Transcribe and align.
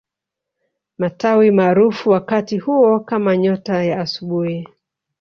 Matawi 0.97 1.51
maarufu 1.51 2.09
wakati 2.09 2.57
huo 2.57 2.99
kama 2.99 3.37
nyota 3.37 3.83
ya 3.83 3.99
asubuhi 4.01 4.67